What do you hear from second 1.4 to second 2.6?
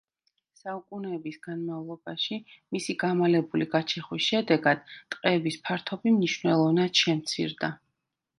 განმავლობაში,